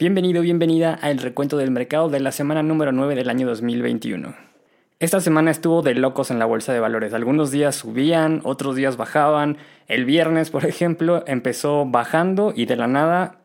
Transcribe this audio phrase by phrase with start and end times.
[0.00, 4.32] Bienvenido, bienvenida al recuento del mercado de la semana número 9 del año 2021.
[5.00, 7.14] Esta semana estuvo de locos en la bolsa de valores.
[7.14, 9.56] Algunos días subían, otros días bajaban.
[9.88, 13.40] El viernes, por ejemplo, empezó bajando y de la nada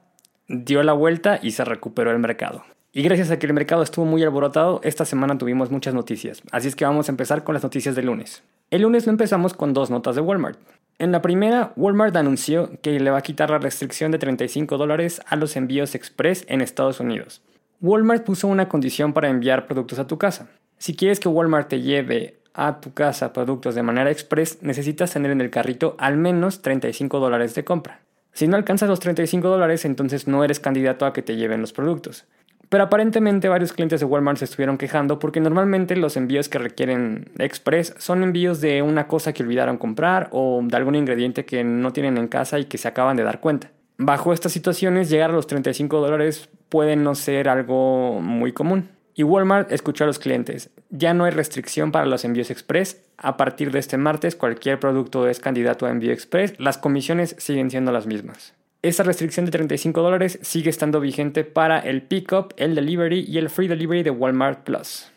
[0.47, 2.63] dio la vuelta y se recuperó el mercado.
[2.91, 6.43] Y gracias a que el mercado estuvo muy alborotado, esta semana tuvimos muchas noticias.
[6.51, 8.43] Así es que vamos a empezar con las noticias del lunes.
[8.73, 10.57] El lunes empezamos con dos notas de Walmart.
[10.97, 15.21] En la primera, Walmart anunció que le va a quitar la restricción de 35 dólares
[15.27, 17.43] a los envíos express en Estados Unidos.
[17.81, 20.49] Walmart puso una condición para enviar productos a tu casa.
[20.79, 25.29] Si quieres que Walmart te lleve a tu casa productos de manera express, necesitas tener
[25.29, 27.99] en el carrito al menos 35 dólares de compra.
[28.31, 31.73] Si no alcanzas los 35 dólares, entonces no eres candidato a que te lleven los
[31.73, 32.25] productos.
[32.73, 37.29] Pero aparentemente varios clientes de Walmart se estuvieron quejando porque normalmente los envíos que requieren
[37.37, 41.93] Express son envíos de una cosa que olvidaron comprar o de algún ingrediente que no
[41.93, 43.69] tienen en casa y que se acaban de dar cuenta.
[43.99, 48.89] Bajo estas situaciones, llegar a los 35 dólares puede no ser algo muy común.
[49.13, 53.37] Y Walmart escuchó a los clientes, ya no hay restricción para los envíos express, a
[53.37, 57.91] partir de este martes cualquier producto es candidato a envío express, las comisiones siguen siendo
[57.91, 58.55] las mismas.
[58.83, 63.49] Esa restricción de 35 dólares sigue estando vigente para el pickup, el delivery y el
[63.49, 65.09] free delivery de Walmart Plus.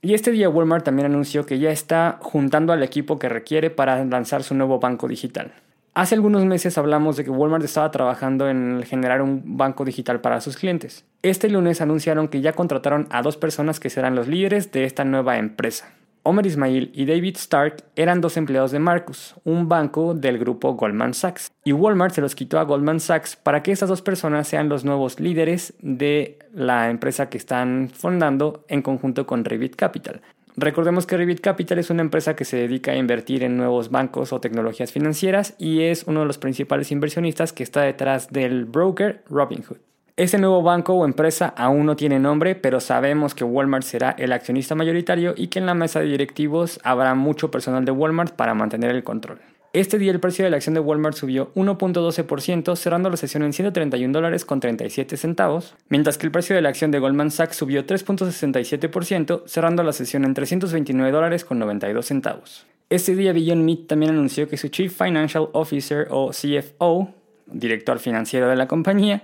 [0.00, 4.02] Y este día Walmart también anunció que ya está juntando al equipo que requiere para
[4.06, 5.52] lanzar su nuevo banco digital.
[5.92, 10.40] Hace algunos meses hablamos de que Walmart estaba trabajando en generar un banco digital para
[10.40, 11.04] sus clientes.
[11.20, 15.04] Este lunes anunciaron que ya contrataron a dos personas que serán los líderes de esta
[15.04, 15.92] nueva empresa.
[16.22, 21.14] Omer Ismail y David Stark eran dos empleados de Marcus, un banco del grupo Goldman
[21.14, 24.68] Sachs, y Walmart se los quitó a Goldman Sachs para que estas dos personas sean
[24.68, 30.20] los nuevos líderes de la empresa que están fundando en conjunto con Revit Capital.
[30.56, 34.34] Recordemos que Revit Capital es una empresa que se dedica a invertir en nuevos bancos
[34.34, 39.22] o tecnologías financieras y es uno de los principales inversionistas que está detrás del broker
[39.30, 39.78] Robinhood.
[40.20, 44.34] Este nuevo banco o empresa aún no tiene nombre, pero sabemos que Walmart será el
[44.34, 48.52] accionista mayoritario y que en la mesa de directivos habrá mucho personal de Walmart para
[48.52, 49.40] mantener el control.
[49.72, 53.54] Este día el precio de la acción de Walmart subió 1.12%, cerrando la sesión en
[53.54, 57.56] 131 dólares con 37 centavos, mientras que el precio de la acción de Goldman Sachs
[57.56, 62.66] subió 3.67%, cerrando la sesión en 329 dólares con 92 centavos.
[62.90, 67.08] Este día Beyond Meat también anunció que su Chief Financial Officer o CFO,
[67.46, 69.22] director financiero de la compañía,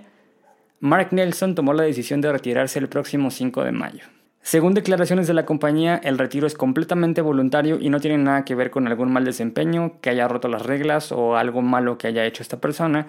[0.79, 4.03] Mark Nelson tomó la decisión de retirarse el próximo 5 de mayo.
[4.41, 8.55] Según declaraciones de la compañía, el retiro es completamente voluntario y no tiene nada que
[8.55, 12.25] ver con algún mal desempeño, que haya roto las reglas o algo malo que haya
[12.25, 13.07] hecho esta persona,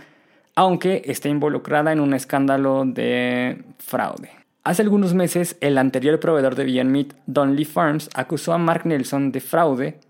[0.55, 4.31] aunque esté involucrada en un escándalo de fraude.
[4.65, 9.31] Hace algunos meses, el anterior proveedor de Beyond Meat, Donley Farms, acusó a Mark Nelson
[9.31, 10.01] de fraude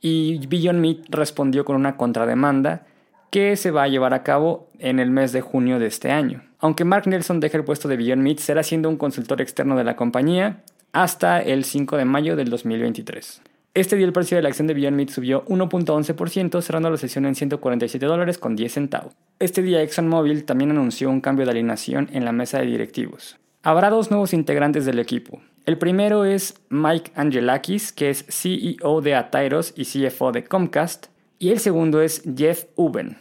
[0.00, 2.86] y Beyond Meat respondió con una contrademanda
[3.32, 6.42] que se va a llevar a cabo en el mes de junio de este año.
[6.58, 9.84] Aunque Mark Nelson deje el puesto de Beyond Meat, será siendo un consultor externo de
[9.84, 10.62] la compañía
[10.92, 13.40] hasta el 5 de mayo del 2023.
[13.72, 17.24] Este día el precio de la acción de Beyond Meat subió 1.11%, cerrando la sesión
[17.24, 19.14] en 147 dólares con 10 centavos.
[19.38, 23.38] Este día ExxonMobil también anunció un cambio de alineación en la mesa de directivos.
[23.62, 25.40] Habrá dos nuevos integrantes del equipo.
[25.64, 31.06] El primero es Mike Angelakis, que es CEO de Atairos y CFO de Comcast,
[31.42, 33.16] y el segundo es Jeff Uben.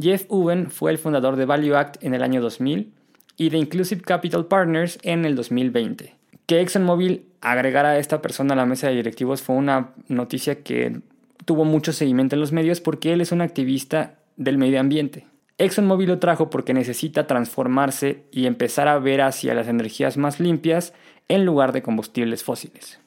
[0.00, 2.94] Jeff Uben fue el fundador de Value Act en el año 2000
[3.36, 6.16] y de Inclusive Capital Partners en el 2020.
[6.46, 11.02] Que ExxonMobil agregara a esta persona a la mesa de directivos fue una noticia que
[11.44, 15.26] tuvo mucho seguimiento en los medios porque él es un activista del medio ambiente.
[15.58, 20.94] ExxonMobil lo trajo porque necesita transformarse y empezar a ver hacia las energías más limpias
[21.28, 22.98] en lugar de combustibles fósiles.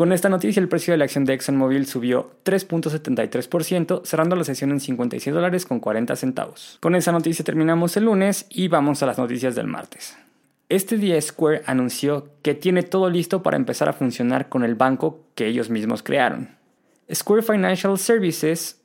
[0.00, 4.70] Con esta noticia, el precio de la acción de ExxonMobil subió 3.73%, cerrando la sesión
[4.70, 6.78] en 56 dólares con 40 centavos.
[6.80, 10.16] Con esa noticia terminamos el lunes y vamos a las noticias del martes.
[10.70, 15.20] Este día Square anunció que tiene todo listo para empezar a funcionar con el banco
[15.34, 16.48] que ellos mismos crearon.
[17.12, 18.80] Square Financial Services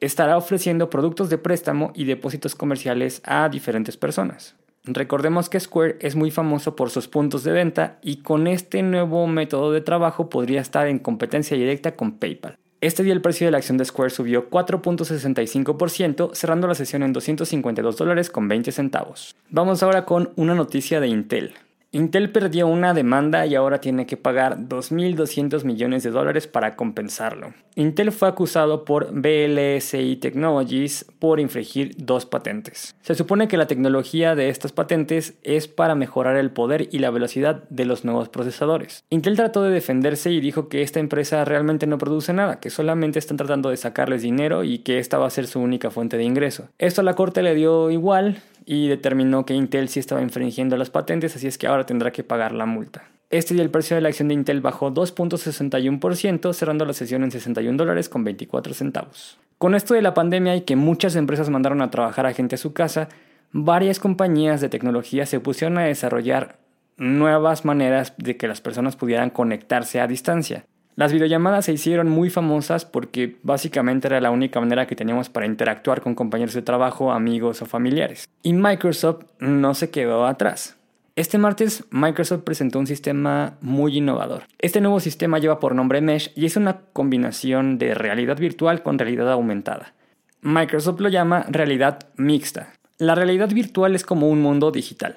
[0.00, 4.54] estará ofreciendo productos de préstamo y depósitos comerciales a diferentes personas.
[4.94, 9.26] Recordemos que Square es muy famoso por sus puntos de venta y con este nuevo
[9.26, 12.56] método de trabajo podría estar en competencia directa con PayPal.
[12.80, 17.12] Este día el precio de la acción de Square subió 4.65%, cerrando la sesión en
[17.12, 19.36] 252 dólares con 20 centavos.
[19.50, 21.54] Vamos ahora con una noticia de Intel.
[21.90, 27.54] Intel perdió una demanda y ahora tiene que pagar 2.200 millones de dólares para compensarlo.
[27.76, 32.94] Intel fue acusado por BLSI Technologies por infringir dos patentes.
[33.00, 37.10] Se supone que la tecnología de estas patentes es para mejorar el poder y la
[37.10, 39.04] velocidad de los nuevos procesadores.
[39.08, 43.18] Intel trató de defenderse y dijo que esta empresa realmente no produce nada, que solamente
[43.18, 46.24] están tratando de sacarles dinero y que esta va a ser su única fuente de
[46.24, 46.68] ingreso.
[46.76, 50.90] Esto a la corte le dio igual y determinó que Intel sí estaba infringiendo las
[50.90, 53.02] patentes, así es que ahora tendrá que pagar la multa.
[53.30, 57.30] Este día el precio de la acción de Intel bajó 2.61%, cerrando la sesión en
[57.30, 59.38] 61 dólares con 24 centavos.
[59.56, 62.58] Con esto de la pandemia y que muchas empresas mandaron a trabajar a gente a
[62.58, 63.08] su casa,
[63.52, 66.58] varias compañías de tecnología se pusieron a desarrollar
[66.98, 70.66] nuevas maneras de que las personas pudieran conectarse a distancia.
[70.98, 75.46] Las videollamadas se hicieron muy famosas porque básicamente era la única manera que teníamos para
[75.46, 78.28] interactuar con compañeros de trabajo, amigos o familiares.
[78.42, 80.76] Y Microsoft no se quedó atrás.
[81.14, 84.42] Este martes Microsoft presentó un sistema muy innovador.
[84.58, 88.98] Este nuevo sistema lleva por nombre Mesh y es una combinación de realidad virtual con
[88.98, 89.94] realidad aumentada.
[90.40, 92.72] Microsoft lo llama realidad mixta.
[92.98, 95.14] La realidad virtual es como un mundo digital.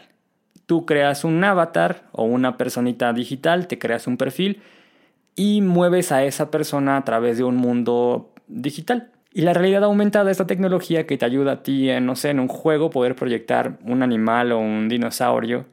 [0.68, 4.62] Tú creas un avatar o una personita digital, te creas un perfil
[5.36, 9.12] y mueves a esa persona a través de un mundo digital.
[9.34, 12.32] Y la realidad aumentada es la tecnología que te ayuda a ti, en, no sé,
[12.32, 15.66] en un juego poder proyectar un animal o un dinosaurio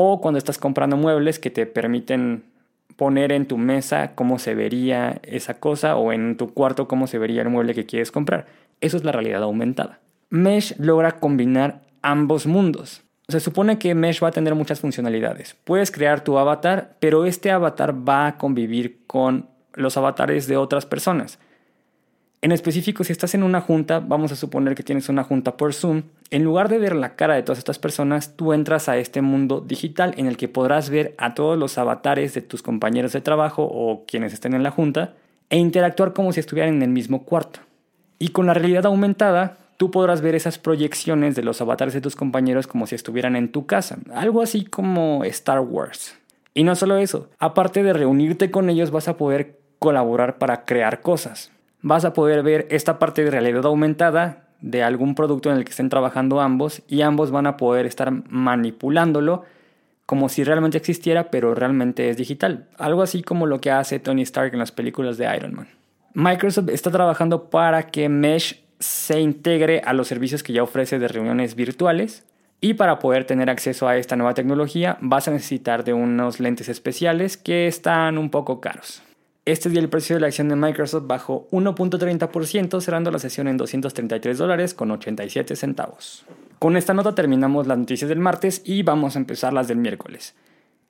[0.00, 2.44] o cuando estás comprando muebles que te permiten
[2.94, 7.18] poner en tu mesa cómo se vería esa cosa o en tu cuarto cómo se
[7.18, 8.46] vería el mueble que quieres comprar.
[8.80, 9.98] Eso es la realidad aumentada.
[10.30, 13.02] Mesh logra combinar ambos mundos.
[13.30, 15.54] Se supone que Mesh va a tener muchas funcionalidades.
[15.64, 20.86] Puedes crear tu avatar, pero este avatar va a convivir con los avatares de otras
[20.86, 21.38] personas.
[22.40, 25.74] En específico, si estás en una junta, vamos a suponer que tienes una junta por
[25.74, 29.20] Zoom, en lugar de ver la cara de todas estas personas, tú entras a este
[29.20, 33.20] mundo digital en el que podrás ver a todos los avatares de tus compañeros de
[33.20, 35.12] trabajo o quienes estén en la junta
[35.50, 37.60] e interactuar como si estuvieran en el mismo cuarto.
[38.18, 42.14] Y con la realidad aumentada, tú podrás ver esas proyecciones de los avatares de tus
[42.14, 46.14] compañeros como si estuvieran en tu casa, algo así como Star Wars.
[46.52, 51.00] Y no solo eso, aparte de reunirte con ellos vas a poder colaborar para crear
[51.00, 51.50] cosas
[51.82, 55.70] vas a poder ver esta parte de realidad aumentada de algún producto en el que
[55.70, 59.44] estén trabajando ambos y ambos van a poder estar manipulándolo
[60.04, 62.66] como si realmente existiera, pero realmente es digital.
[62.78, 65.68] Algo así como lo que hace Tony Stark en las películas de Iron Man.
[66.14, 71.08] Microsoft está trabajando para que Mesh se integre a los servicios que ya ofrece de
[71.08, 72.24] reuniones virtuales
[72.60, 76.68] y para poder tener acceso a esta nueva tecnología vas a necesitar de unos lentes
[76.68, 79.02] especiales que están un poco caros.
[79.44, 83.56] Este día el precio de la acción de Microsoft bajó 1.30%, cerrando la sesión en
[83.56, 86.26] 233 dólares con 87 centavos.
[86.58, 90.34] Con esta nota terminamos las noticias del martes y vamos a empezar las del miércoles.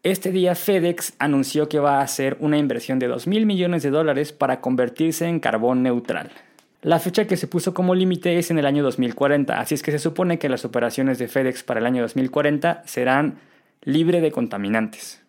[0.03, 3.91] Este día FedEx anunció que va a hacer una inversión de 2 mil millones de
[3.91, 6.31] dólares para convertirse en carbón neutral.
[6.83, 9.91] La fecha que se puso como límite es en el año 2040, así es que
[9.91, 13.41] se supone que las operaciones de FedEx para el año 2040 serán
[13.83, 15.21] libre de contaminantes.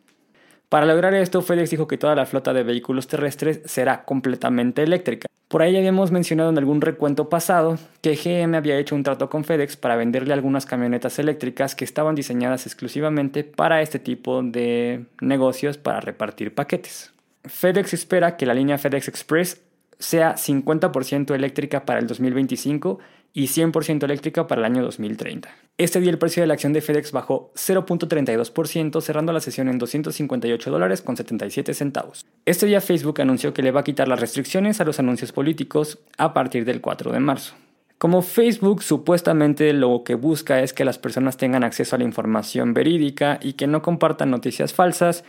[0.70, 5.28] Para lograr esto, FedEx dijo que toda la flota de vehículos terrestres será completamente eléctrica.
[5.48, 9.44] Por ahí habíamos mencionado en algún recuento pasado que GM había hecho un trato con
[9.44, 15.80] FedEx para venderle algunas camionetas eléctricas que estaban diseñadas exclusivamente para este tipo de negocios
[15.80, 17.12] para repartir paquetes.
[17.46, 19.64] FedEx espera que la línea FedEx Express
[20.00, 23.00] sea 50% eléctrica para el 2025
[23.34, 25.50] y 100% eléctrica para el año 2030.
[25.78, 29.78] Este día el precio de la acción de FedEx bajó 0.32%, cerrando la sesión en
[29.78, 32.26] 258 dólares con 77 centavos.
[32.46, 36.00] Este día Facebook anunció que le va a quitar las restricciones a los anuncios políticos
[36.18, 37.54] a partir del 4 de marzo.
[37.98, 42.74] Como Facebook supuestamente lo que busca es que las personas tengan acceso a la información
[42.74, 45.24] verídica y que no compartan noticias falsas,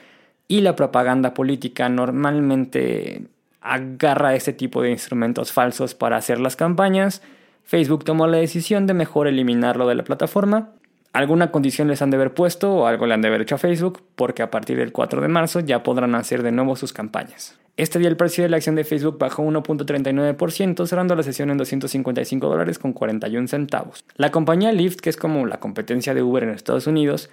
[0.46, 3.28] y la propaganda política normalmente
[3.60, 7.22] agarra este tipo de instrumentos falsos para hacer las campañas,
[7.64, 10.70] Facebook tomó la decisión de mejor eliminarlo de la plataforma.
[11.12, 13.58] Alguna condición les han de haber puesto o algo le han de haber hecho a
[13.58, 17.58] Facebook porque a partir del 4 de marzo ya podrán hacer de nuevo sus campañas.
[17.76, 21.56] Este día el precio de la acción de Facebook bajó 1.39%, cerrando la sesión en
[21.56, 24.04] 255 dólares con 41 centavos.
[24.16, 27.30] La compañía Lyft, que es como la competencia de Uber en Estados Unidos,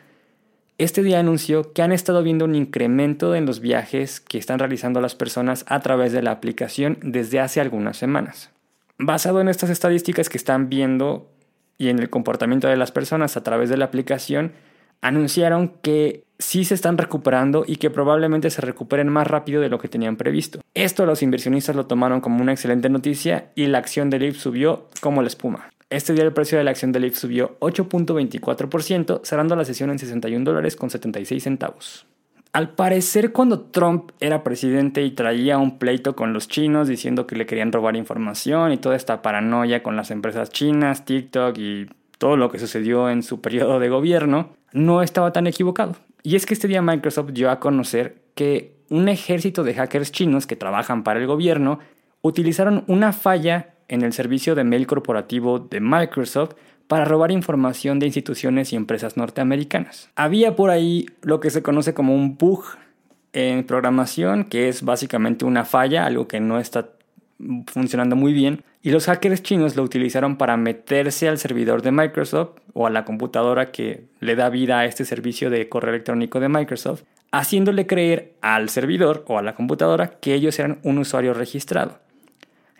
[0.77, 5.01] este día anunció que han estado viendo un incremento en los viajes que están realizando
[5.01, 8.51] las personas a través de la aplicación desde hace algunas semanas.
[8.99, 11.29] Basado en estas estadísticas que están viendo
[11.79, 14.51] y en el comportamiento de las personas a través de la aplicación,
[15.01, 19.79] anunciaron que sí se están recuperando y que probablemente se recuperen más rápido de lo
[19.79, 20.61] que tenían previsto.
[20.73, 24.87] Esto los inversionistas lo tomaron como una excelente noticia y la acción de Lyft subió
[25.01, 25.69] como la espuma.
[25.89, 29.99] Este día el precio de la acción de Lyft subió 8.24%, cerrando la sesión en
[29.99, 32.05] 61 dólares con 76 centavos.
[32.51, 37.37] Al parecer cuando Trump era presidente y traía un pleito con los chinos diciendo que
[37.37, 42.35] le querían robar información y toda esta paranoia con las empresas chinas, TikTok y todo
[42.35, 45.95] lo que sucedió en su periodo de gobierno, no estaba tan equivocado.
[46.21, 50.47] Y es que este día Microsoft dio a conocer que un ejército de hackers chinos
[50.47, 51.79] que trabajan para el gobierno
[52.21, 56.55] utilizaron una falla en el servicio de mail corporativo de Microsoft
[56.87, 60.09] para robar información de instituciones y empresas norteamericanas.
[60.15, 62.63] Había por ahí lo que se conoce como un bug
[63.33, 66.89] en programación, que es básicamente una falla, algo que no está
[67.67, 72.57] funcionando muy bien, y los hackers chinos lo utilizaron para meterse al servidor de Microsoft
[72.73, 76.49] o a la computadora que le da vida a este servicio de correo electrónico de
[76.49, 81.99] Microsoft, haciéndole creer al servidor o a la computadora que ellos eran un usuario registrado.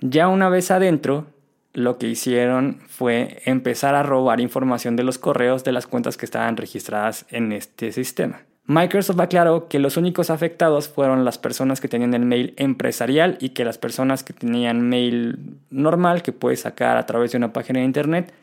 [0.01, 1.25] Ya una vez adentro,
[1.73, 6.25] lo que hicieron fue empezar a robar información de los correos de las cuentas que
[6.25, 8.41] estaban registradas en este sistema.
[8.65, 13.49] Microsoft aclaró que los únicos afectados fueron las personas que tenían el mail empresarial y
[13.49, 17.79] que las personas que tenían mail normal que puedes sacar a través de una página
[17.79, 18.33] de internet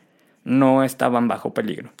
[0.43, 1.91] no estaban bajo peligro.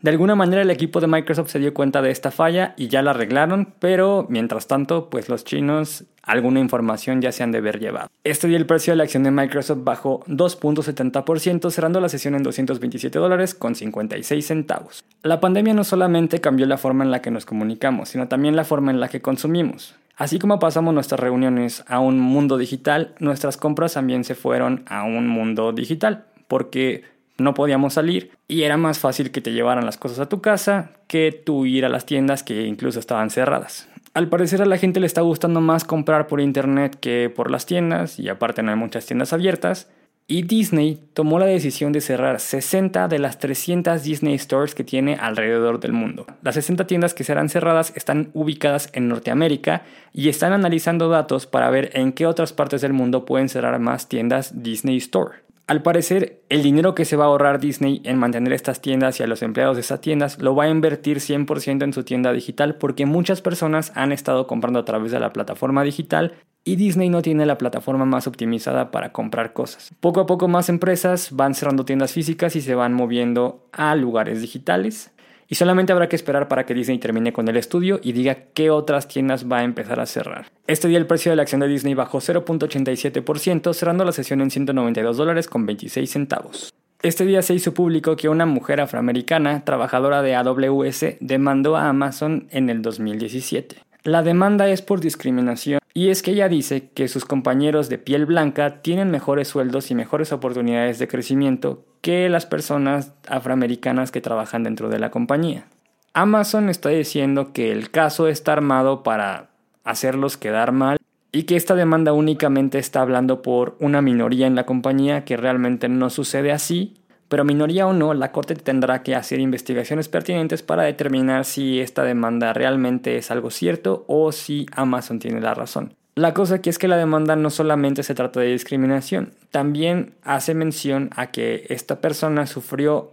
[0.00, 3.02] De alguna manera el equipo de Microsoft se dio cuenta de esta falla y ya
[3.02, 7.78] la arreglaron, pero mientras tanto, pues los chinos alguna información ya se han de haber
[7.78, 8.08] llevado.
[8.24, 12.42] Este día el precio de la acción de Microsoft bajó 2.70%, cerrando la sesión en
[12.42, 15.04] 227 dólares con 56 centavos.
[15.22, 18.64] La pandemia no solamente cambió la forma en la que nos comunicamos, sino también la
[18.64, 19.94] forma en la que consumimos.
[20.16, 25.04] Así como pasamos nuestras reuniones a un mundo digital, nuestras compras también se fueron a
[25.04, 27.04] un mundo digital, porque
[27.38, 30.92] no podíamos salir y era más fácil que te llevaran las cosas a tu casa
[31.06, 33.88] que tú ir a las tiendas que incluso estaban cerradas.
[34.14, 37.66] Al parecer a la gente le está gustando más comprar por internet que por las
[37.66, 39.90] tiendas y aparte no hay muchas tiendas abiertas.
[40.28, 45.14] Y Disney tomó la decisión de cerrar 60 de las 300 Disney Stores que tiene
[45.14, 46.26] alrededor del mundo.
[46.42, 51.70] Las 60 tiendas que serán cerradas están ubicadas en Norteamérica y están analizando datos para
[51.70, 55.45] ver en qué otras partes del mundo pueden cerrar más tiendas Disney Store.
[55.68, 59.24] Al parecer, el dinero que se va a ahorrar Disney en mantener estas tiendas y
[59.24, 62.76] a los empleados de estas tiendas lo va a invertir 100% en su tienda digital
[62.76, 67.20] porque muchas personas han estado comprando a través de la plataforma digital y Disney no
[67.20, 69.92] tiene la plataforma más optimizada para comprar cosas.
[69.98, 74.40] Poco a poco más empresas van cerrando tiendas físicas y se van moviendo a lugares
[74.42, 75.12] digitales.
[75.48, 78.70] Y solamente habrá que esperar para que Disney termine con el estudio y diga qué
[78.70, 80.46] otras tiendas va a empezar a cerrar.
[80.66, 84.50] Este día el precio de la acción de Disney bajó 0.87%, cerrando la sesión en
[84.50, 86.72] 192 dólares con 26 centavos.
[87.02, 92.48] Este día se hizo público que una mujer afroamericana, trabajadora de AWS, demandó a Amazon
[92.50, 93.76] en el 2017.
[94.02, 98.26] La demanda es por discriminación y es que ella dice que sus compañeros de piel
[98.26, 104.62] blanca tienen mejores sueldos y mejores oportunidades de crecimiento que las personas afroamericanas que trabajan
[104.62, 105.68] dentro de la compañía.
[106.12, 109.48] Amazon está diciendo que el caso está armado para
[109.84, 110.98] hacerlos quedar mal
[111.32, 115.88] y que esta demanda únicamente está hablando por una minoría en la compañía que realmente
[115.88, 116.92] no sucede así,
[117.28, 122.04] pero minoría o no, la Corte tendrá que hacer investigaciones pertinentes para determinar si esta
[122.04, 125.94] demanda realmente es algo cierto o si Amazon tiene la razón.
[126.14, 130.54] La cosa aquí es que la demanda no solamente se trata de discriminación, también hace
[130.54, 133.10] mención a que esta persona sufrió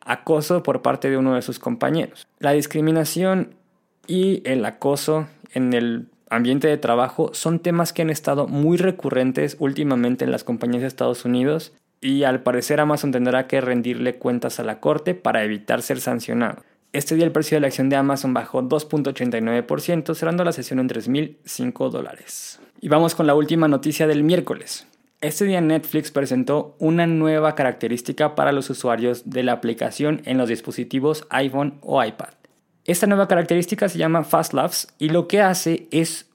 [0.00, 2.26] acoso por parte de uno de sus compañeros.
[2.38, 3.54] La discriminación
[4.06, 9.56] y el acoso en el ambiente de trabajo son temas que han estado muy recurrentes
[9.58, 14.60] últimamente en las compañías de Estados Unidos y al parecer Amazon tendrá que rendirle cuentas
[14.60, 16.62] a la corte para evitar ser sancionado.
[16.92, 20.88] Este día el precio de la acción de Amazon bajó 2.89%, cerrando la sesión en
[20.88, 22.60] 3.005 dólares.
[22.80, 24.86] Y vamos con la última noticia del miércoles.
[25.20, 30.48] Este día Netflix presentó una nueva característica para los usuarios de la aplicación en los
[30.48, 32.34] dispositivos iPhone o iPad.
[32.84, 34.54] Esta nueva característica se llama Fast
[34.98, 36.30] y lo que hace es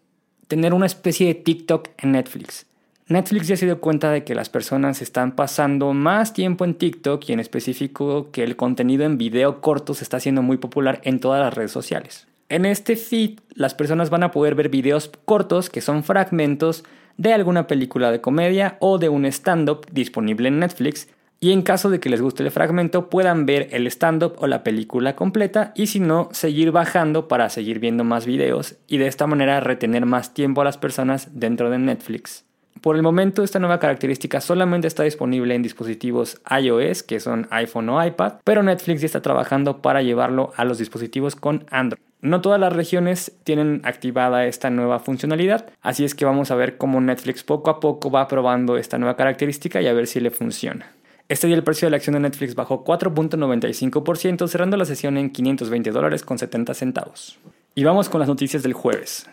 [0.47, 2.65] tener una especie de TikTok en Netflix.
[3.11, 7.27] Netflix ya se dio cuenta de que las personas están pasando más tiempo en TikTok
[7.27, 11.19] y en específico que el contenido en video corto se está haciendo muy popular en
[11.19, 12.27] todas las redes sociales.
[12.47, 16.85] En este feed las personas van a poder ver videos cortos que son fragmentos
[17.17, 21.09] de alguna película de comedia o de un stand-up disponible en Netflix
[21.41, 24.63] y en caso de que les guste el fragmento puedan ver el stand-up o la
[24.63, 29.27] película completa y si no seguir bajando para seguir viendo más videos y de esta
[29.27, 32.45] manera retener más tiempo a las personas dentro de Netflix.
[32.79, 37.89] Por el momento, esta nueva característica solamente está disponible en dispositivos iOS, que son iPhone
[37.89, 42.01] o iPad, pero Netflix ya está trabajando para llevarlo a los dispositivos con Android.
[42.21, 46.77] No todas las regiones tienen activada esta nueva funcionalidad, así es que vamos a ver
[46.77, 50.29] cómo Netflix poco a poco va probando esta nueva característica y a ver si le
[50.29, 50.91] funciona.
[51.29, 55.29] Este día el precio de la acción de Netflix bajó 4.95%, cerrando la sesión en
[55.29, 57.39] 520 dólares con 70 centavos.
[57.73, 59.27] Y vamos con las noticias del jueves.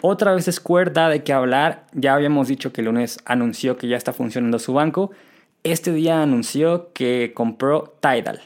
[0.00, 1.84] Otra vez Square de qué hablar.
[1.92, 5.10] Ya habíamos dicho que el lunes anunció que ya está funcionando su banco.
[5.64, 8.40] Este día anunció que compró Tidal.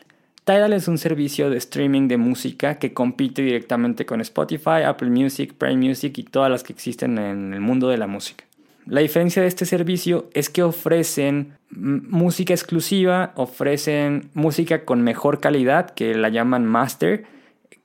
[0.44, 5.52] Tidal es un servicio de streaming de música que compite directamente con Spotify, Apple Music,
[5.52, 8.44] Prime Music y todas las que existen en el mundo de la música.
[8.87, 15.90] La diferencia de este servicio es que ofrecen música exclusiva, ofrecen música con mejor calidad,
[15.90, 17.25] que la llaman master,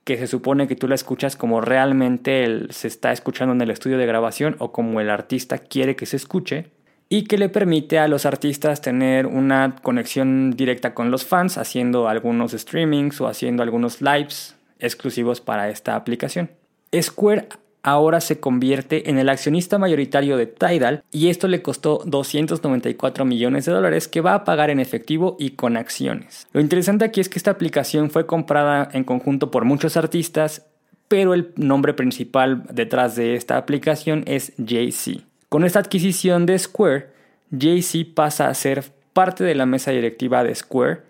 [0.08, 3.98] que se supone que tú la escuchas como realmente se está escuchando en el estudio
[3.98, 6.70] de grabación o como el artista quiere que se escuche,
[7.10, 12.08] y que le permite a los artistas tener una conexión directa con los fans, haciendo
[12.08, 16.52] algunos streamings o haciendo algunos lives exclusivos para esta aplicación.
[16.98, 17.48] Square
[17.82, 23.64] ahora se convierte en el accionista mayoritario de Tidal y esto le costó 294 millones
[23.64, 26.46] de dólares que va a pagar en efectivo y con acciones.
[26.52, 30.66] Lo interesante aquí es que esta aplicación fue comprada en conjunto por muchos artistas,
[31.08, 35.22] pero el nombre principal detrás de esta aplicación es Jay-Z.
[35.48, 37.08] Con esta adquisición de Square,
[37.58, 41.00] Jay-Z pasa a ser parte de la mesa directiva de Square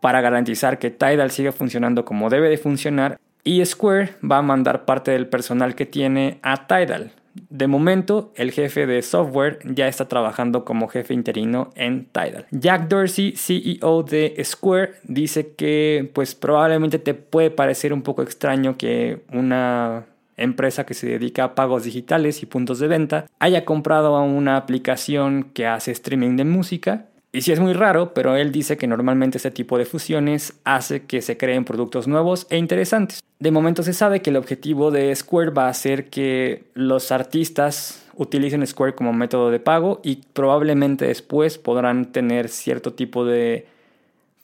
[0.00, 4.84] para garantizar que Tidal siga funcionando como debe de funcionar y Square va a mandar
[4.84, 7.12] parte del personal que tiene a Tidal.
[7.48, 12.46] De momento, el jefe de software ya está trabajando como jefe interino en Tidal.
[12.50, 18.76] Jack Dorsey, CEO de Square, dice que pues probablemente te puede parecer un poco extraño
[18.76, 20.06] que una
[20.36, 25.44] empresa que se dedica a pagos digitales y puntos de venta haya comprado una aplicación
[25.54, 29.38] que hace streaming de música y sí es muy raro, pero él dice que normalmente
[29.38, 33.20] este tipo de fusiones hace que se creen productos nuevos e interesantes.
[33.38, 38.04] De momento se sabe que el objetivo de Square va a ser que los artistas
[38.16, 43.66] utilicen Square como método de pago y probablemente después podrán tener cierto tipo de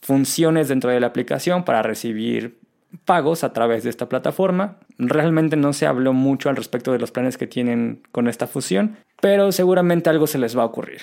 [0.00, 2.56] funciones dentro de la aplicación para recibir
[3.04, 4.76] pagos a través de esta plataforma.
[4.96, 8.96] Realmente no se habló mucho al respecto de los planes que tienen con esta fusión,
[9.20, 11.00] pero seguramente algo se les va a ocurrir.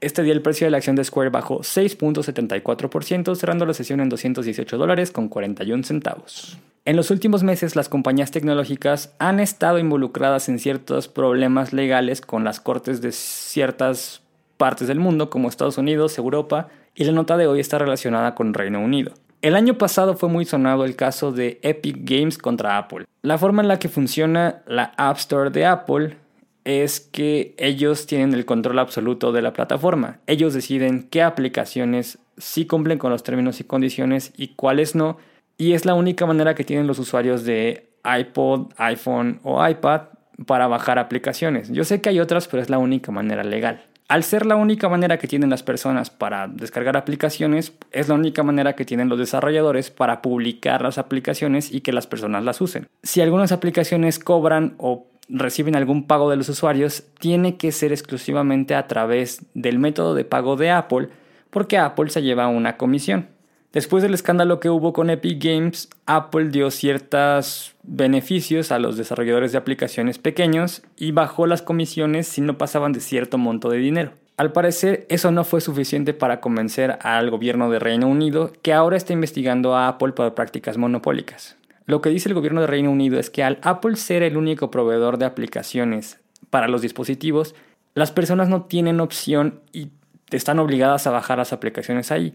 [0.00, 4.08] Este día el precio de la acción de Square bajó 6.74%, cerrando la sesión en
[4.08, 6.58] 218 dólares con 41 centavos.
[6.86, 12.44] En los últimos meses las compañías tecnológicas han estado involucradas en ciertos problemas legales con
[12.44, 14.22] las cortes de ciertas
[14.56, 18.54] partes del mundo como Estados Unidos, Europa y la nota de hoy está relacionada con
[18.54, 19.12] Reino Unido.
[19.42, 23.04] El año pasado fue muy sonado el caso de Epic Games contra Apple.
[23.20, 26.16] La forma en la que funciona la App Store de Apple
[26.64, 30.18] es que ellos tienen el control absoluto de la plataforma.
[30.26, 35.18] Ellos deciden qué aplicaciones sí cumplen con los términos y condiciones y cuáles no.
[35.56, 40.02] Y es la única manera que tienen los usuarios de iPod, iPhone o iPad
[40.46, 41.70] para bajar aplicaciones.
[41.70, 43.82] Yo sé que hay otras, pero es la única manera legal.
[44.08, 48.42] Al ser la única manera que tienen las personas para descargar aplicaciones, es la única
[48.42, 52.88] manera que tienen los desarrolladores para publicar las aplicaciones y que las personas las usen.
[53.04, 58.74] Si algunas aplicaciones cobran o reciben algún pago de los usuarios tiene que ser exclusivamente
[58.74, 61.08] a través del método de pago de Apple,
[61.50, 63.28] porque Apple se lleva una comisión.
[63.72, 69.52] Después del escándalo que hubo con Epic Games, Apple dio ciertos beneficios a los desarrolladores
[69.52, 74.12] de aplicaciones pequeños y bajó las comisiones si no pasaban de cierto monto de dinero.
[74.36, 78.96] Al parecer, eso no fue suficiente para convencer al gobierno de Reino Unido, que ahora
[78.96, 81.56] está investigando a Apple por prácticas monopólicas.
[81.90, 84.70] Lo que dice el gobierno de Reino Unido es que al Apple ser el único
[84.70, 87.56] proveedor de aplicaciones para los dispositivos,
[87.94, 89.88] las personas no tienen opción y
[90.30, 92.32] están obligadas a bajar las aplicaciones ahí.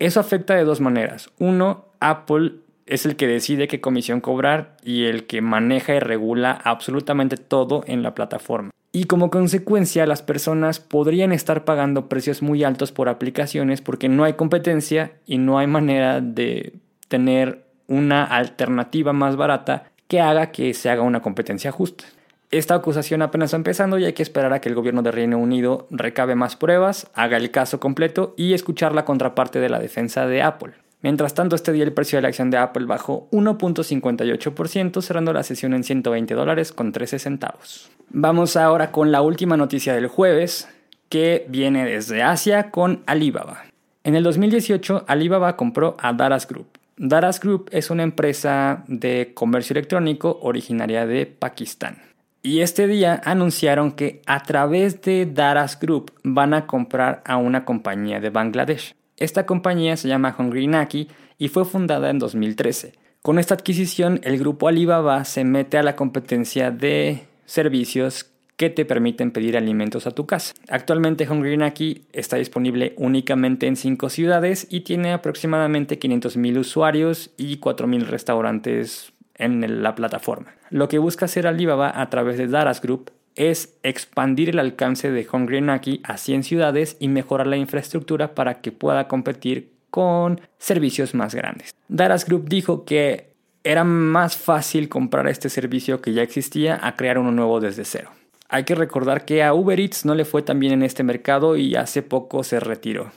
[0.00, 1.30] Eso afecta de dos maneras.
[1.38, 2.54] Uno, Apple
[2.86, 7.84] es el que decide qué comisión cobrar y el que maneja y regula absolutamente todo
[7.86, 8.72] en la plataforma.
[8.90, 14.24] Y como consecuencia, las personas podrían estar pagando precios muy altos por aplicaciones porque no
[14.24, 20.74] hay competencia y no hay manera de tener una alternativa más barata que haga que
[20.74, 22.04] se haga una competencia justa.
[22.50, 25.38] Esta acusación apenas está empezando y hay que esperar a que el gobierno de Reino
[25.38, 30.26] Unido recabe más pruebas, haga el caso completo y escuchar la contraparte de la defensa
[30.26, 30.74] de Apple.
[31.02, 35.42] Mientras tanto, este día el precio de la acción de Apple bajó 1.58%, cerrando la
[35.42, 37.90] sesión en 120 dólares con 13 centavos.
[38.10, 40.68] Vamos ahora con la última noticia del jueves,
[41.08, 43.64] que viene desde Asia con Alibaba.
[44.04, 49.74] En el 2018, Alibaba compró a Daras Group, Daras Group es una empresa de comercio
[49.74, 51.98] electrónico originaria de Pakistán.
[52.42, 57.66] Y este día anunciaron que a través de Daras Group van a comprar a una
[57.66, 58.94] compañía de Bangladesh.
[59.18, 62.94] Esta compañía se llama Hungry Naki y fue fundada en 2013.
[63.20, 68.84] Con esta adquisición, el grupo Alibaba se mete a la competencia de servicios que te
[68.84, 70.54] permiten pedir alimentos a tu casa.
[70.68, 77.58] Actualmente Hungry Naki está disponible únicamente en 5 ciudades y tiene aproximadamente 500.000 usuarios y
[77.58, 80.54] 4.000 restaurantes en la plataforma.
[80.70, 85.26] Lo que busca hacer Alibaba a través de Daras Group es expandir el alcance de
[85.30, 91.14] Hungry Naki a 100 ciudades y mejorar la infraestructura para que pueda competir con servicios
[91.14, 91.74] más grandes.
[91.88, 97.18] Daras Group dijo que era más fácil comprar este servicio que ya existía a crear
[97.18, 98.10] uno nuevo desde cero.
[98.48, 101.56] Hay que recordar que a Uber Eats no le fue tan bien en este mercado
[101.56, 103.10] y hace poco se retiró.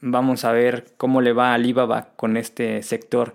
[0.00, 3.34] Vamos a ver cómo le va a Alibaba con este sector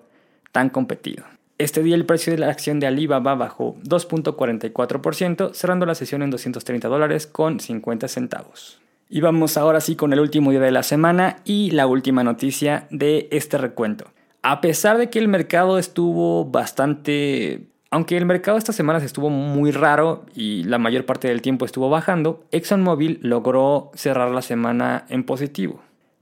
[0.51, 1.25] tan competido.
[1.57, 6.29] Este día el precio de la acción de Alibaba bajó 2.44%, cerrando la sesión en
[6.29, 8.79] 230 dólares con 50 centavos.
[9.09, 12.87] Y vamos ahora sí con el último día de la semana y la última noticia
[12.89, 14.05] de este recuento.
[14.41, 17.67] A pesar de que el mercado estuvo bastante...
[17.93, 21.91] Aunque el mercado estas semanas estuvo muy raro y la mayor parte del tiempo estuvo
[21.91, 25.79] bajando, ExxonMobil logró cerrar la semana en positivo.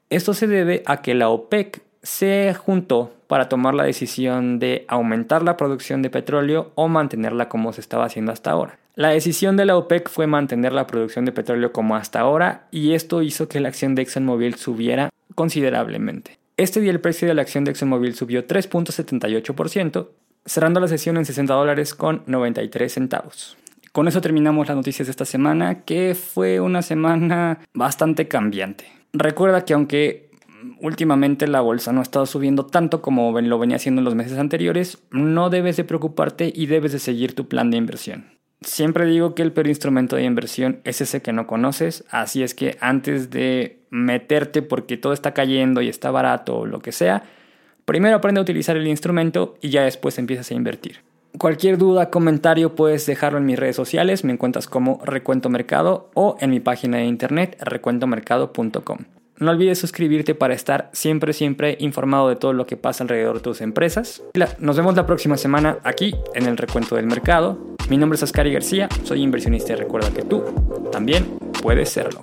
[0.09, 5.43] Esto se debe a que la OPEC se juntó para tomar la decisión de aumentar
[5.43, 8.77] la producción de petróleo o mantenerla como se estaba haciendo hasta ahora.
[8.95, 12.95] La decisión de la OPEC fue mantener la producción de petróleo como hasta ahora y
[12.95, 16.37] esto hizo que la acción de ExxonMobil subiera considerablemente.
[16.57, 20.09] Este día el precio de la acción de ExxonMobil subió 3.78%,
[20.45, 23.57] cerrando la sesión en 60 dólares con 93 centavos.
[23.91, 28.85] Con eso terminamos las noticias de esta semana, que fue una semana bastante cambiante.
[29.11, 30.31] Recuerda que aunque
[30.79, 34.37] últimamente la bolsa no ha estado subiendo tanto como lo venía haciendo en los meses
[34.37, 38.25] anteriores, no debes de preocuparte y debes de seguir tu plan de inversión.
[38.61, 42.53] Siempre digo que el peor instrumento de inversión es ese que no conoces, así es
[42.53, 47.23] que antes de meterte porque todo está cayendo y está barato o lo que sea,
[47.91, 51.01] primero aprende a utilizar el instrumento y ya después empiezas a invertir.
[51.37, 56.37] Cualquier duda, comentario puedes dejarlo en mis redes sociales, me encuentras como Recuento Mercado o
[56.39, 58.97] en mi página de internet recuentomercado.com.
[59.39, 63.41] No olvides suscribirte para estar siempre, siempre informado de todo lo que pasa alrededor de
[63.41, 64.23] tus empresas.
[64.59, 67.59] Nos vemos la próxima semana aquí en el Recuento del Mercado.
[67.89, 70.45] Mi nombre es Ascari García, soy inversionista y recuerda que tú
[70.93, 71.25] también
[71.61, 72.21] puedes serlo.